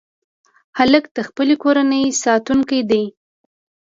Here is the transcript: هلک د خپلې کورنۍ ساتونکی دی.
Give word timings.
هلک 0.77 1.03
د 1.15 1.17
خپلې 1.27 1.55
کورنۍ 1.63 2.03
ساتونکی 2.23 2.79
دی. 2.89 3.03